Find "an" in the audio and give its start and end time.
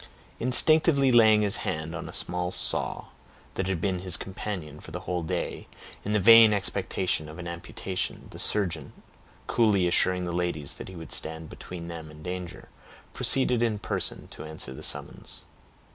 7.37-7.47